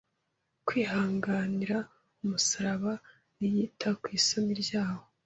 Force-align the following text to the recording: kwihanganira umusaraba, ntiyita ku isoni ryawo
kwihanganira 0.67 1.77
umusaraba, 2.23 2.93
ntiyita 3.35 3.89
ku 4.01 4.07
isoni 4.17 4.53
ryawo 4.63 5.03